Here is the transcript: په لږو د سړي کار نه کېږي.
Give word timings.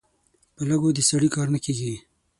په 0.55 0.61
لږو 0.69 0.89
د 0.93 0.99
سړي 1.09 1.29
کار 1.35 1.47
نه 1.53 1.59
کېږي. 1.65 1.93